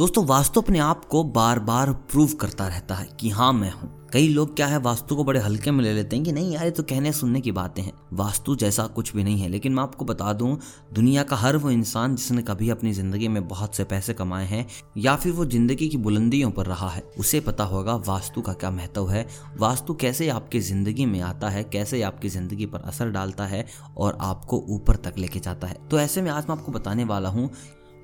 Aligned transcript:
दोस्तों 0.00 0.24
वास्तु 0.26 0.60
अपने 0.60 0.78
आप 0.78 1.04
को 1.04 1.22
बार 1.24 1.58
बार 1.60 1.92
प्रूव 2.10 2.32
करता 2.40 2.66
रहता 2.68 2.94
है 2.94 3.08
कि 3.20 3.30
हाँ 3.30 3.52
मैं 3.52 3.70
हूँ। 3.70 3.88
कई 4.12 4.28
लोग 4.28 4.54
क्या 4.56 4.66
है, 4.66 4.78
वास्तु 4.78 5.16
को 5.16 5.24
बड़े 5.24 5.40
हल्के 5.40 5.70
में 5.70 5.82
ले 5.84 5.92
लेते 5.92 6.16
हैं 6.16 6.24
कि 6.24 6.32
नहीं 6.32 6.52
यार, 6.52 6.64
ये 6.64 6.70
तो 6.70 6.82
कहने 6.82 7.12
सुनने 7.12 7.40
की 7.40 7.52
बातें 7.52 7.82
हैं। 7.82 7.92
वास्तु 8.12 8.54
जैसा 8.56 8.86
कुछ 8.86 9.12
भी 9.14 9.24
नहीं 9.24 9.40
है, 9.40 9.48
लेकिन 9.48 9.72
मैं 9.72 9.82
आपको 9.82 10.04
बता 10.04 10.32
दूँ, 10.32 10.58
दुनिया 10.92 11.22
का 11.22 11.36
हर 11.36 11.56
वो 11.56 11.70
इंसान 11.70 12.14
जिसने 12.16 12.42
कभी 12.42 12.70
अपनी 12.70 12.92
ज़िंदगी 12.92 13.28
में 13.28 13.46
बहुत 13.48 13.76
से 13.76 13.84
पैसे 13.84 14.14
कमाए 14.14 14.46
हैं, 14.46 14.66
या 14.96 15.14
फिर 15.16 15.32
वो 15.32 15.44
ज़िंदगी 15.46 15.88
की 15.88 15.96
बुलंदियों 15.96 16.50
पर 16.50 16.66
रहा 16.66 16.88
है, 16.88 17.02
उसे 17.18 17.40
पता 17.40 17.64
होगा 17.64 17.94
वास्तु 18.06 18.42
का 18.42 18.52
क्या 18.52 18.70
महत्व 18.70 19.08
है। 19.08 19.26
वास्तु 19.56 19.94
कैसे 19.94 20.28
आपकी 20.28 20.60
ज़िंदगी 20.60 21.06
में 21.06 21.20
आता 21.22 21.48
है, 21.48 21.64
कैसे 21.64 22.00
आपकी 22.02 22.28
ज़िंदगी 22.28 22.66
पर 22.66 22.80
असर 22.80 23.10
डालता 23.10 23.46
है 23.46 23.66
और 23.96 24.16
आपको 24.20 24.64
ऊपर 24.68 24.96
तक 24.98 25.18
लेके 25.18 25.40
जाता 25.40 25.66
है। 25.66 25.76
तो 25.90 26.00
ऐसे 26.00 26.22
में 26.22 26.30
आज 26.30 26.48
मैं 26.48 26.56
आपको 26.56 26.72
बताने 26.72 27.04
वाला 27.04 27.28
हूँ 27.28 27.50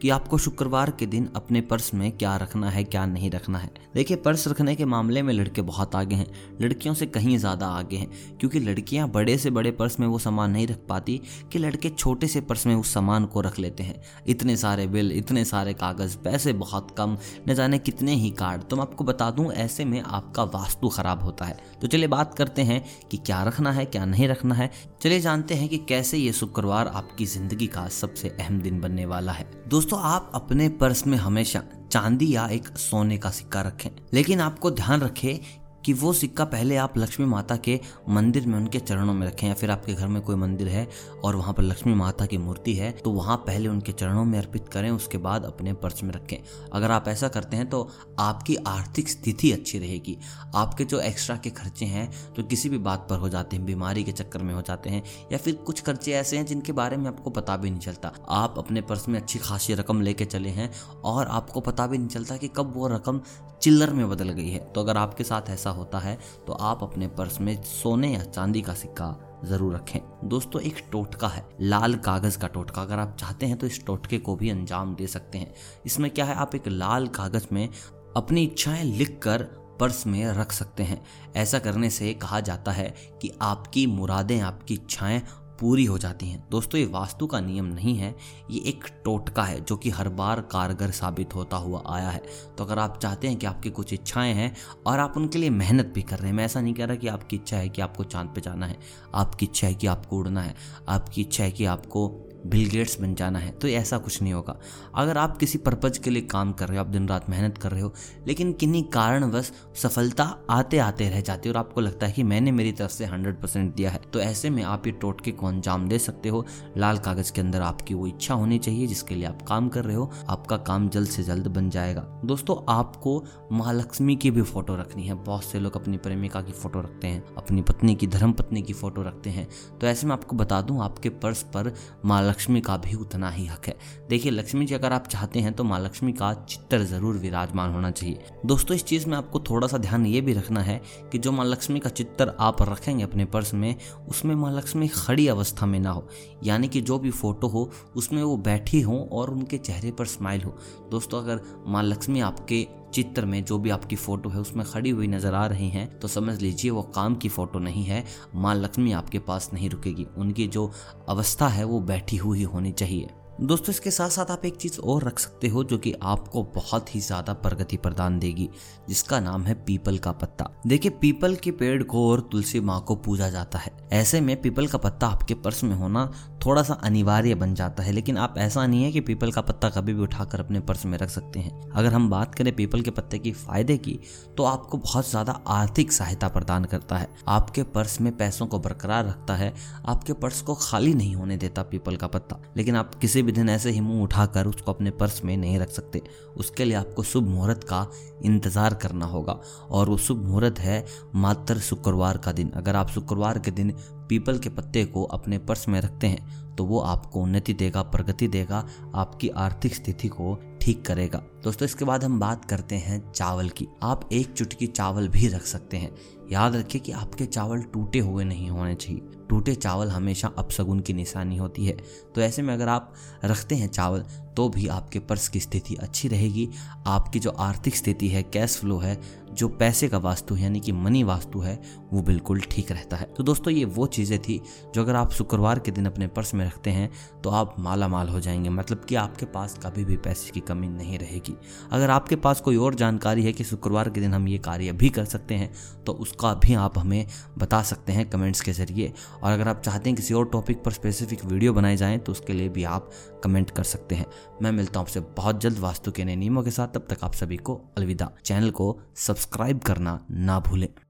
कि 0.03 0.11
आपको 0.11 0.39
शुक्रवार 0.39 0.91
के 0.91 1.07
दिन 1.07 1.29
अपने 1.37 1.61
पर्स 1.61 1.93
में 1.95 2.11
क्या 2.13 2.37
रखना 2.37 2.71
है, 2.71 2.85
क्या 2.85 3.05
नहीं 3.07 3.31
रखना 3.31 3.59
है। 3.59 3.71
देखिए, 3.95 4.17
पर्स 4.17 4.47
रखने 4.49 4.75
के 4.75 4.85
मामले 4.85 5.23
में 5.23 5.33
लड़के 5.35 5.63
बहुत 5.63 5.95
आगे 5.95 6.15
हैं। 6.15 6.27
लड़कियों 6.61 6.95
से 6.95 7.07
कहीं 7.07 7.37
ज़्यादा 7.39 7.67
आगे 7.69 7.97
हैं, 7.97 8.09
क्योंकि 8.41 8.61
लड़कियाँ 8.61 9.09
बड़े 9.09 9.37
से 9.39 9.51
बड़े 9.51 9.71
पर्स 9.71 9.99
में 10.01 10.07
वो 10.07 10.19
सामान 10.19 10.51
नहीं 10.51 10.67
रख 10.67 10.79
पाती 10.89 11.21
कि 11.53 11.59
लड़के 11.59 11.91
छोटे 11.91 12.27
से 12.27 12.41
पर्स 12.41 12.67
में 12.67 12.75
उस 12.75 12.93
सामान 12.95 13.25
को 13.25 13.41
रख 13.41 13.59
लेते 13.59 13.83
हैं। 13.83 14.01
इतने 14.27 14.57
सारे 14.57 14.87
बिल, 14.87 15.13
इतने 15.13 15.45
सारे 15.45 15.75
कागज़, 15.75 16.17
पैसे 16.17 16.53
बहुत 16.55 16.95
कम, 16.99 17.17
न 17.49 17.55
जाने 17.55 17.79
कितने 17.79 18.15
ही 18.15 18.31
कार्ड। 18.31 18.63
तो 18.63 18.77
मैं 18.77 18.83
आपको 18.83 19.05
बता 19.05 19.31
दूँ, 19.31 19.51
ऐसे 19.53 19.85
में 19.85 20.01
आपका 20.03 20.45
वास्तु 20.45 20.89
खराब 20.89 21.23
होता 21.23 21.45
है। 21.45 21.57
तो 21.81 21.87
चलिए 21.87 22.09
बात 22.09 22.35
करते 22.35 22.63
हैं 22.63 22.83
कि 23.11 23.17
क्या 23.17 23.43
रखना 23.43 23.73
है, 23.73 23.85
क्या 23.85 24.05
नहीं 24.05 24.29
रखना 24.29 24.55
है। 24.55 24.71
चलिए 25.03 25.21
जानते 25.21 25.55
हैं 25.55 25.69
कि 25.69 25.79
कैसे 25.79 26.19
ये 26.19 26.33
शुक्रवार 26.33 26.89
आपकी 26.89 27.25
ज़िंदगी 27.27 27.67
का 27.67 27.87
सबसे 27.89 28.29
अहम 28.31 28.61
दिन 28.61 28.81
बनने 28.81 29.07
वाला 29.07 29.33
है। 29.33 29.47
दोस्तों 29.69 29.86
दोस्तों, 29.87 30.05
आप 30.05 30.31
अपने 30.35 30.69
पर्स 30.79 31.07
में 31.07 31.17
हमेशा 31.19 31.63
चांदी 31.93 32.35
या 32.35 32.47
एक 32.47 32.69
सोने 32.77 33.17
का 33.19 33.31
सिक्का 33.31 33.61
रखें, 33.63 33.91
लेकिन 34.15 34.41
आपको 34.41 34.71
ध्यान 34.71 35.01
रखें 35.01 35.39
कि 35.87 35.93
वो 35.93 36.13
सिक्का 36.13 36.45
पहले 36.45 36.77
आप 36.77 36.97
लक्ष्मी 36.99 37.27
माता 37.27 37.57
के 37.57 37.79
मंदिर 38.09 38.47
में 38.47 38.57
उनके 38.59 38.79
चरणों 38.79 39.13
में 39.15 39.27
रखें 39.27 39.47
या 39.49 39.55
फिर 39.55 39.71
आपके 39.71 39.95
घर 39.95 40.07
में 40.07 40.21
कोई 40.23 40.37
मंदिर 40.37 40.69
है 40.69 40.87
और 41.25 41.37
वहाँ 41.37 41.53
पर 41.55 41.63
लक्ष्मी 41.63 41.95
माता 41.95 42.27
की 42.27 42.39
मूर्ति 42.39 42.75
है 42.75 42.91
तो 42.93 43.11
वहाँ 43.11 43.37
पहले 43.37 43.69
उनके 43.69 43.93
चरणों 43.93 44.25
में 44.25 44.39
अर्पित 44.39 44.69
करें, 44.69 44.91
उसके 44.91 45.19
बाद 45.19 45.45
अपने 45.45 45.73
पर्स 45.73 46.03
में 46.03 46.11
रखें। 46.13 46.37
अगर 46.73 46.91
आप 46.91 47.09
ऐसा 47.09 47.29
करते 47.29 47.57
हैं 47.57 47.69
तो 47.71 47.89
आपकी 48.19 48.57
आर्थिक 48.57 49.09
स्थिति 49.09 49.53
अच्छी 49.53 49.79
रहेगी। 49.79 50.17
आपके 50.55 50.85
जो 50.85 51.01
एक्स्ट्रा 51.01 51.37
के 51.37 51.51
खर्चे 51.51 51.85
हैं, 51.85 52.11
जो 52.11 52.43
तो 52.43 52.49
किसी 52.49 52.69
भी 52.69 52.79
बात 52.79 53.07
पर 53.11 53.19
हो 53.19 53.29
जाते 53.29 53.57
हैं, 53.57 53.65
बीमारी 53.67 54.05
के 54.05 54.13
चक्कर 54.13 54.43
में 54.43 54.53
हो 54.55 54.63
जाते 54.63 54.91
हैं, 54.91 55.03
या 55.33 55.39
फिर 55.39 55.55
कुछ 55.57 55.83
खर्चे 55.83 56.13
ऐसे 56.13 56.37
हैं 56.37 56.47
जिनके 56.47 56.73
बारे 56.73 56.97
में 56.97 57.07
आपको 57.07 57.31
पता 57.31 57.57
भी 57.57 57.71
नहीं 57.71 57.81
चलता। 57.81 58.13
आप 58.31 58.59
अपने 58.59 58.81
पर्स 58.81 59.09
में 59.09 59.21
अच्छी 59.21 59.39
खासी 59.39 59.75
रकम 59.75 60.01
लेके 60.01 60.25
चले 60.25 60.49
हैं 60.49 60.71
और 61.05 61.27
आपको 61.29 61.61
पता 61.61 61.87
भी 61.87 61.99
नहीं 61.99 62.09
चलता 62.09 62.37
कि 62.37 62.49
कब 62.49 62.73
वो 62.77 62.89
रकम 62.89 63.21
चिल्लर 63.63 63.91
में 63.91 64.09
बदल 64.11 64.29
गई 64.31 64.49
है। 64.49 64.59
तो 64.73 64.81
अगर 64.81 64.97
आपके 64.97 65.25
साथ 65.25 65.51
ऐसा 65.51 65.71
होता 65.71 65.99
है 65.99 66.19
तो 66.47 66.53
आप 66.53 66.83
अपने 66.83 67.09
पर्स 67.09 67.41
में 67.41 67.63
सोने 67.65 68.13
या 68.15 68.23
चांदी 68.23 68.63
का 68.63 68.75
सिक्का 68.75 69.15
ज़रूर 69.45 69.75
रखें। 69.75 70.01
दोस्तों, 70.25 70.61
एक 70.61 70.83
टोटका 70.93 71.29
है, 71.29 71.45
लाल 71.61 71.95
कागज़ 71.97 72.39
का 72.39 72.49
टोटका। 72.49 72.83
अगर 72.83 72.99
आप 72.99 73.17
चाहते 73.21 73.47
हैं 73.47 73.57
तो 73.59 73.67
इस 73.67 73.85
टोटके 73.87 74.19
को 74.19 74.37
भी 74.37 74.51
अंजाम 74.51 74.95
दे 74.95 75.07
सकते 75.07 75.39
हैं। 75.39 75.53
इसमें 75.87 76.11
क्या 76.11 76.25
है, 76.25 76.35
आप 76.35 76.55
एक 76.55 76.69
लाल 76.69 77.07
कागज़ 77.09 77.47
में 77.53 77.69
अपनी 78.17 78.45
इच्छाएँ 78.45 78.85
लिख 78.85 79.19
कर 79.23 79.43
पर्स 79.81 80.07
में 80.07 80.25
रख 80.29 80.53
सकते 80.53 80.83
हैं। 80.83 81.03
ऐसा 81.37 81.59
करने 81.59 81.91
से 81.91 82.13
कहा 82.15 82.41
जाता 82.41 82.73
है 82.73 82.95
कि 83.23 83.31
आपकी 83.43 83.87
मुरादें, 83.87 84.41
आपकी 84.41 84.75
इच्छाएँ 84.75 85.23
पूरी 85.61 85.85
हो 85.85 85.99
जाती 85.99 86.27
हैं। 86.29 86.49
दोस्तों, 86.51 86.81
ये 86.81 86.87
वास्तु 86.87 87.27
का 87.27 87.41
नियम 87.41 87.65
नहीं 87.65 87.97
है। 87.97 88.17
ये 88.51 88.61
एक 88.61 88.85
टोटका 89.05 89.43
है, 89.43 89.65
जो 89.65 89.77
कि 89.77 89.91
हर 89.91 90.09
बार 90.09 90.41
कारगर 90.41 90.91
साबित 90.91 91.35
होता 91.35 91.57
हुआ 91.57 91.83
आया 91.87 92.11
है। 92.11 92.23
तो 92.59 92.65
अगर 92.65 92.79
आप 92.79 92.99
चाहते 92.99 93.29
हैं 93.29 93.37
कि 93.37 93.47
आपकी 93.47 93.71
कुछ 93.71 93.93
इच्छाएँ 93.93 94.35
हैं 94.35 94.57
और 94.87 94.99
आप 94.99 95.15
उनके 95.17 95.39
लिए 95.39 95.51
मेहनत 95.51 95.87
भी 95.87 96.03
कर 96.03 96.19
रहे 96.19 96.29
हैं, 96.29 96.37
मैं 96.37 96.45
ऐसा 96.45 96.61
नहीं 96.61 96.75
कह 96.75 96.85
रहा 96.85 96.97
कि 96.97 97.09
आपकी 97.09 97.37
इच्छा 97.37 97.57
है 97.57 97.69
कि 97.69 97.83
आपको 97.83 98.05
चाँद 98.05 98.29
पे 98.29 98.41
जाना 98.41 98.67
है। 98.67 98.79
आपकी 99.15 99.47
इच्छा 99.47 99.67
है 99.67 99.75
कि 99.75 99.87
आपको 99.87 100.19
उड़ना 100.19 100.43
है। 100.43 100.55
आपकी 100.89 101.21
इच्छा 101.21 101.45
है 101.45 101.51
कि 101.51 101.65
आपको 101.65 102.26
बिल 102.47 102.69
गेट्स 102.71 103.01
बन 103.01 103.15
जाना 103.15 103.39
है 103.39 103.51
तो 103.53 103.69
ऐसा 103.69 103.99
कुछ 103.99 104.21
नहीं 104.23 104.33
होगा। 104.33 104.57
अगर 104.95 105.19
आप 105.19 105.37
किसी 105.37 105.59
पर्पज 105.59 105.99
के 105.99 106.11
लिए 106.11 106.23
काम 106.25 106.53
कर 106.53 106.69
रहे 106.69 106.79
हो, 106.79 106.85
आप 106.85 106.91
दिन 106.91 107.09
रात 107.09 107.29
मेहनत 107.31 107.59
कर 107.59 107.71
रहे 107.71 107.81
हो, 107.81 107.93
लेकिन 108.27 108.53
किन्हीं 108.53 108.83
कारणवश 108.91 109.51
सफलता 109.77 110.25
आते 110.51 110.79
आते 110.79 111.09
रह 111.09 111.21
जाती 111.21 111.49
है 111.49 111.53
और 111.53 111.59
आपको 111.59 111.81
लगता 111.81 112.07
है 112.07 112.13
कि 112.13 112.23
मैंने 112.25 112.53
मेरी 112.53 112.73
तरफ़ 112.73 112.93
से 112.93 113.05
हंड्रेड 113.07 113.41
परसेंट 113.41 113.75
दिया 113.75 113.91
है 113.91 114.01
तो 114.13 114.21
ऐसे 114.21 114.51
में 114.51 114.63
आप 114.65 114.87
ये 114.87 114.93
टोटके 114.95 115.33
को 115.33 115.47
अंजाम 115.47 115.89
दे 115.89 115.99
सकते 115.99 116.29
हो। 116.29 116.45
लाल 116.77 116.99
कागज़ 116.99 117.33
के 117.33 117.41
अंदर 117.41 117.63
आपकी 117.63 117.95
वो 117.95 118.07
इच्छा 118.07 118.35
होनी 118.35 118.59
चाहिए 118.59 118.87
जिसके 118.87 119.15
लिए 119.15 119.25
आप 119.25 119.43
काम 119.43 119.69
कर 119.69 119.85
रहे 119.85 119.97
हो, 119.97 120.11
आपका 120.29 120.57
काम 120.59 120.89
जल्द 120.89 121.09
से 121.09 121.23
जल्द 121.23 121.47
बन 121.49 121.71
जाएगा। 121.71 122.01
दोस्तों, 122.25 122.57
आपको 122.69 123.23
महालक्ष्मी 123.53 124.17
की 124.17 124.31
भी 124.31 124.43
फ़ोटो 124.45 124.77
रखनी 124.77 125.07
है। 125.07 125.15
बहुत 125.17 125.45
से 125.45 125.59
लोग 125.59 125.77
अपनी 125.77 125.97
प्रेमिका 125.99 126.41
की 126.43 126.53
फ़ोटो 126.53 126.81
रखते 126.81 127.07
हैं, 127.07 127.23
अपनी 127.37 127.63
पत्नी 127.63 127.95
की 127.95 128.07
धर्म 128.09 128.33
पत्नी 128.33 128.63
की 128.63 128.73
फ़ोटो 128.73 129.03
रखते 129.03 129.31
हैं 129.31 129.49
तो 129.81 129.87
ऐसे 129.87 130.07
में 130.07 130.13
आपको 130.13 130.37
बता 130.37 130.61
दूँ, 130.63 130.83
आपके 130.83 131.09
पर्स 131.09 131.43
पर 131.55 131.73
माँ 132.05 132.23
लक्ष्मी 132.37 132.61
का 132.61 132.77
भी 132.77 132.95
उतना 132.95 133.29
ही 133.31 133.45
हक 133.47 133.67
है। 133.67 133.75
देखिए, 134.09 134.31
लक्ष्मी 134.33 134.65
जी, 134.67 134.75
अगर 134.75 134.93
आप 134.93 135.07
चाहते 135.07 135.41
हैं 135.41 135.53
तो 135.53 135.65
माँ 135.65 135.79
लक्ष्मी 135.81 136.13
का 136.13 136.33
चित्र 136.49 136.83
ज़रूर 136.83 137.17
विराजमान 137.17 137.73
होना 137.73 137.91
चाहिए। 137.91 138.25
दोस्तों, 138.47 138.77
इस 138.77 138.85
चीज़ 138.85 139.09
में 139.09 139.17
आपको 139.17 139.41
थोड़ा 139.41 139.69
सा 139.69 139.79
ध्यान 139.79 140.05
ये 140.07 140.21
भी 140.21 140.33
रखना 140.33 140.61
है 140.61 140.81
कि 141.13 141.19
जो 141.19 141.33
माँ 141.33 141.45
लक्ष्मी 141.47 141.81
का 141.81 141.91
चित्र 141.91 142.35
आप 142.41 142.63
रखेंगे 142.63 143.05
अपने 143.05 143.25
पर्स 143.25 143.55
में, 143.55 143.75
उसमें 144.09 144.35
माँ 144.35 144.53
लक्ष्मी 144.53 144.89
खड़ी 144.89 145.27
अवस्था 145.29 145.67
में 145.67 145.81
ना 145.81 145.91
हो। 145.91 146.09
यानी 146.45 146.69
कि 146.69 146.81
जो 146.81 146.99
भी 146.99 147.11
फ़ोटो 147.11 147.49
हो, 147.49 147.71
उसमें 147.97 148.23
वो 148.23 148.37
बैठी 148.37 148.81
हो 148.81 149.09
और 149.13 149.31
उनके 149.31 149.59
चेहरे 149.59 149.91
पर 149.91 150.07
स्माइल 150.07 150.43
हो। 150.43 150.57
दोस्तों, 150.91 151.23
अगर 151.23 151.41
माँ 151.67 151.83
लक्ष्मी 151.83 152.21
आपके 152.21 152.67
चित्र 152.97 153.25
में 153.25 153.45
जो 153.45 153.59
भी 153.59 153.71
आपकी 153.71 153.97
फ़ोटो 153.97 154.29
है, 154.29 154.41
उसमें 154.41 154.65
खड़ी 154.67 154.91
हुई 154.91 155.07
नज़र 155.07 155.35
आ 155.35 155.45
रही 155.47 155.69
हैं 155.69 155.89
तो 155.99 156.09
समझ 156.09 156.41
लीजिए 156.41 156.71
वो 156.71 156.83
काम 156.95 157.15
की 157.15 157.29
फ़ोटो 157.29 157.59
नहीं 157.59 157.85
है। 157.85 158.05
माँ 158.35 158.55
लक्ष्मी 158.55 158.93
आपके 158.93 159.19
पास 159.21 159.51
नहीं 159.53 159.71
रुकेगी। 159.71 160.07
उनकी 160.17 160.47
जो 160.49 160.71
अवस्था 161.09 161.49
है, 161.49 161.65
वो 161.65 161.81
बैठी 161.83 162.17
हुई 162.17 162.43
होनी 162.45 162.73
चाहिए। 162.73 163.09
दोस्तों, 163.39 163.71
इसके 163.71 163.91
साथ 163.91 164.09
साथ 164.09 164.31
आप 164.31 164.45
एक 164.45 164.57
चीज़ 164.57 164.79
और 164.81 165.05
रख 165.05 165.19
सकते 165.19 165.49
हो, 165.49 165.63
जो 165.65 165.79
कि 165.79 165.93
आपको 166.03 166.43
बहुत 166.55 166.95
ही 166.95 167.01
ज़्यादा 167.01 167.33
प्रगति 167.35 167.77
प्रदान 167.77 168.19
देगी, 168.19 168.49
जिसका 168.89 169.19
नाम 169.21 169.43
है 169.43 169.55
पीपल 169.65 169.99
का 169.99 170.13
पत्ता। 170.13 170.49
देखिए, 170.67 170.91
पीपल 170.93 171.35
के 171.37 171.51
पेड़ 171.53 171.83
को 171.83 172.09
और 172.11 172.21
तुलसी 172.33 172.61
माँ 172.61 172.81
को 172.81 172.95
पूजा 172.97 173.29
जाता 173.31 173.59
है। 173.59 173.73
ऐसे 173.93 174.21
में 174.21 174.41
पीपल 174.43 174.67
का 174.67 174.79
पत्ता 174.79 175.07
आपके 175.07 175.35
पर्स 175.35 175.63
में 175.65 175.75
होना 175.77 176.11
थोड़ा 176.37 176.63
सा 176.63 176.75
अनिवार्य 176.85 177.35
बन 177.35 177.55
जाता 177.55 177.83
है, 177.83 177.93
लेकिन 177.93 178.19
आप 178.19 178.35
ऐसा 178.39 178.67
नहीं 178.67 178.83
है 178.85 178.91
कि 178.93 179.01
पीपल 179.01 179.33
का 179.33 179.41
पत्ता 179.43 179.69
कभी 179.71 179.93
भी 179.95 180.03
उठाकर 180.03 180.41
अपने 180.41 180.61
पर्स 180.61 180.85
में 180.87 180.97
रख 180.99 181.11
सकते 181.11 181.41
हैं। 181.41 181.71
अगर 181.71 181.93
हम 181.93 182.09
बात 182.11 182.35
करें 182.35 182.55
पीपल 182.57 182.81
के 182.81 182.91
पत्ते 182.91 183.19
की 183.19 183.33
फ़ायदे 183.35 183.77
की 183.79 183.99
तो 184.37 184.45
आपको 184.45 184.79
बहुत 184.79 185.09
ज़्यादा 185.11 185.33
आर्थिक 185.49 185.93
सहायता 185.93 186.29
प्रदान 186.29 186.65
करता 186.67 186.97
है। 186.97 187.09
आपके 187.29 187.63
पर्स 187.71 188.01
में 188.01 188.17
पैसों 188.17 188.47
को 188.47 188.59
बरकरार 188.59 189.05
रखता 189.07 189.35
है, 189.37 189.53
आपके 189.87 190.13
पर्स 190.15 190.41
को 190.43 190.55
खाली 190.57 190.95
नहीं 190.95 191.15
होने 191.15 191.37
देता 191.37 191.63
पीपल 191.65 191.97
का 191.97 192.07
पत्ता, 192.09 192.41
लेकिन 192.57 192.77
आप 192.77 192.95
किसी 192.97 193.23
भी 193.23 193.33
दिन 193.33 193.49
ऐसे 193.49 193.71
ही 193.71 193.81
मुँह 193.81 194.03
उठाकर 194.03 194.47
उसको 194.47 194.73
अपने 194.73 194.91
पर्स 194.93 195.23
में 195.25 195.37
नहीं 195.37 195.59
रख 195.59 195.71
सकते। 195.71 196.03
उसके 196.37 196.65
लिए 196.65 196.75
आपको 196.77 197.03
शुभ 197.05 197.29
मुहूर्त 197.29 197.65
का 197.65 197.87
इंतज़ार 198.25 198.75
करना 198.77 199.07
होगा, 199.07 199.41
और 199.71 199.89
वो 199.89 199.97
शुभ 199.99 200.19
मुहूर्त 200.19 200.59
है 200.61 200.85
मात्र 201.17 201.59
शुक्रवार 201.61 202.19
का 202.19 202.33
दिन। 202.33 202.51
अगर 202.53 202.77
आप 202.77 202.91
शुक्रवार 202.91 203.39
के 203.39 203.51
दिन 203.53 203.75
पीपल 204.09 204.39
के 204.39 204.49
पत्ते 204.49 204.85
को 204.85 205.03
अपने 205.05 205.39
पर्स 205.39 205.69
में 205.69 205.81
रखते 205.81 206.07
हैं 206.07 206.55
तो 206.57 206.65
वो 206.65 206.79
आपको 206.81 207.21
उन्नति 207.21 207.53
देगा, 207.53 207.83
प्रगति 207.83 208.29
देगा, 208.29 208.67
आपकी 208.95 209.29
आर्थिक 209.29 209.75
स्थिति 209.75 210.09
को 210.09 210.39
ठीक 210.61 210.85
करेगा। 210.87 211.19
दोस्तों, 211.45 211.67
इसके 211.67 211.85
बाद 211.85 212.05
हम 212.05 212.19
बात 212.21 212.45
करते 212.45 212.75
हैं 212.75 213.13
चावल 213.13 213.49
की। 213.49 213.67
आप 213.83 214.09
एक 214.13 214.33
चुटकी 214.33 214.67
चावल 214.67 215.09
भी 215.09 215.27
रख 215.29 215.43
सकते 215.43 215.77
हैं। 215.77 215.95
याद 216.33 216.57
रखिए 216.57 216.81
कि 216.81 216.93
आपके 216.93 217.27
चावल 217.27 217.63
टूटे 217.63 217.99
हुए 217.99 218.25
नहीं 218.25 218.49
होने 218.51 218.75
चाहिए। 218.75 219.03
टूटे 219.31 219.55
चावल 219.55 219.89
हमेशा 219.89 220.31
अपसगुन 220.39 220.81
की 220.81 220.93
निशानी 220.93 221.37
होती 221.37 221.67
है। 221.67 221.77
तो 222.15 222.21
ऐसे 222.21 222.43
में 222.43 222.53
अगर 222.55 222.69
आप 222.69 222.93
रखते 223.25 223.55
हैं 223.55 223.69
चावल 223.69 224.05
तो 224.37 224.49
भी 224.49 224.67
आपके 224.69 224.99
पर्स 224.99 225.29
की 225.29 225.41
स्थिति 225.41 225.75
अच्छी 225.75 226.09
रहेगी। 226.09 226.49
आपकी 226.87 227.19
जो 227.19 227.31
आर्थिक 227.31 227.77
स्थिति 227.77 228.09
है 228.09 228.23
कैश 228.23 228.57
फ्लो 228.57 228.79
है 228.79 229.01
जो 229.37 229.49
पैसे 229.51 229.89
का 229.89 229.99
वास्तु 229.99 230.37
यानी 230.37 230.61
कि 230.61 230.73
मनी 230.73 231.03
वास्तु 231.03 231.41
है, 231.41 231.61
वो 231.93 232.03
बिल्कुल 232.03 232.41
ठीक 232.43 232.71
रहता 232.73 232.97
है। 232.97 233.07
तो 233.17 233.23
दोस्तों, 233.23 233.53
ये 233.53 233.65
वो 233.67 233.87
चीज़ें 233.87 234.19
थी 234.19 234.41
जो 234.75 234.83
अगर 234.83 234.97
आप 234.97 235.13
शुक्रवार 235.13 235.59
के 235.59 235.71
दिन 235.71 235.87
अपने 235.87 236.07
पर्स 236.09 236.33
में 236.35 236.45
रखते 236.47 236.71
हैं 236.71 236.91
तो 237.25 237.31
आप 237.31 237.55
माला 237.59 237.89
माल 237.89 238.09
हो 238.09 238.21
जाएँगे। 238.21 238.51
मतलब 238.51 238.85
कि 238.85 238.95
आपके 238.95 239.27
पास 239.27 239.59
कभी 239.65 239.85
भी 239.85 239.97
पैसे 239.97 240.31
की 240.31 240.41
कमी 240.43 240.69
नहीं 240.69 240.99
रहेगी। 240.99 241.37
अगर 241.73 241.91
आपके 241.91 242.17
पास 242.17 242.41
कोई 242.41 242.57
और 242.57 242.75
जानकारी 242.75 243.25
है 243.25 243.33
कि 243.33 243.45
शुक्रवार 243.45 243.91
के 243.91 244.01
दिन 244.01 244.15
हम 244.15 244.29
ये 244.29 244.39
कार्य 244.39 244.73
भी 244.73 244.89
कर 244.89 245.05
सकते 245.05 245.35
हैं 245.35 245.51
तो 245.87 245.93
उसका 245.95 246.33
भी 246.37 246.55
आप 246.57 246.79
हमें 246.79 247.07
बता 247.39 247.63
सकते 247.63 247.93
हैं 247.93 248.09
कमेंट्स 248.11 248.41
के 248.41 248.53
ज़रिए। 248.53 248.93
और 249.23 249.33
अगर 249.33 249.49
आप 249.49 249.61
चाहते 249.61 249.91
हैं 249.91 249.97
किसी 249.97 250.15
और 250.15 250.29
टॉपिक 250.29 250.63
पर 250.65 250.73
स्पेसिफिक 250.73 251.25
वीडियो 251.25 251.53
बनाए 251.53 251.77
जाएँ 251.77 251.99
तो 251.99 252.13
उसके 252.13 252.33
लिए 252.33 252.49
भी 252.49 252.65
आप 252.65 252.91
कमेंट 253.25 253.51
कर 253.51 253.65
सकते 253.65 253.95
हैं। 253.95 254.07
मैं 254.43 254.53
मिलता 254.53 254.81
हूँ 254.81 254.87
आपसे 254.87 255.01
बहुत 255.17 255.41
जल्द 255.41 255.59
वास्तु 255.59 255.93
के 255.93 256.05
नए 256.05 256.17
नियमों 256.17 256.43
के 256.43 256.51
साथ। 256.51 256.69
तब 256.69 256.87
तक 256.91 257.05
आप 257.05 257.15
सभी 257.15 257.37
को 257.37 257.61
अलविदा। 257.77 258.11
चैनल 258.25 258.51
को 258.51 258.79
सब्सक्राइब 259.27 259.61
करना 259.67 259.93
ना 260.11 260.39
भूलें। 260.41 260.86